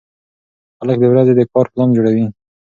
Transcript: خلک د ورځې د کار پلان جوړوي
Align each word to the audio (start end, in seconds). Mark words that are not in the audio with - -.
خلک 0.77 0.97
د 1.01 1.05
ورځې 1.11 1.33
د 1.35 1.41
کار 1.51 1.65
پلان 1.73 1.89
جوړوي 1.97 2.25